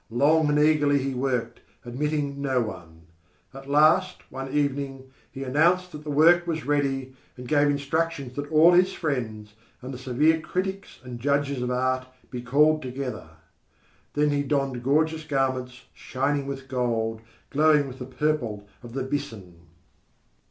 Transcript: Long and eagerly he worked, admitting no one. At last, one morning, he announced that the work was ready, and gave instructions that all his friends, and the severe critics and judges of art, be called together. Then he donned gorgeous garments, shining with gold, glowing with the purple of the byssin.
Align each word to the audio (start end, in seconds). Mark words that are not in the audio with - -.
Long 0.09 0.49
and 0.49 0.57
eagerly 0.57 0.97
he 0.97 1.13
worked, 1.13 1.59
admitting 1.85 2.41
no 2.41 2.59
one. 2.59 3.03
At 3.53 3.69
last, 3.69 4.23
one 4.31 4.45
morning, 4.51 5.11
he 5.31 5.43
announced 5.43 5.91
that 5.91 6.03
the 6.03 6.09
work 6.09 6.47
was 6.47 6.65
ready, 6.65 7.13
and 7.37 7.47
gave 7.47 7.67
instructions 7.67 8.35
that 8.35 8.51
all 8.51 8.71
his 8.71 8.93
friends, 8.93 9.53
and 9.79 9.93
the 9.93 9.99
severe 9.99 10.39
critics 10.41 10.97
and 11.03 11.19
judges 11.19 11.61
of 11.61 11.69
art, 11.69 12.07
be 12.31 12.41
called 12.41 12.81
together. 12.81 13.29
Then 14.15 14.31
he 14.31 14.41
donned 14.41 14.81
gorgeous 14.81 15.23
garments, 15.23 15.83
shining 15.93 16.47
with 16.47 16.67
gold, 16.67 17.21
glowing 17.51 17.87
with 17.87 17.99
the 17.99 18.07
purple 18.07 18.67
of 18.81 18.93
the 18.93 19.03
byssin. 19.03 19.59